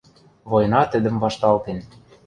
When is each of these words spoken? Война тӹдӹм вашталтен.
Война 0.51 0.81
тӹдӹм 0.91 1.15
вашталтен. 1.23 1.79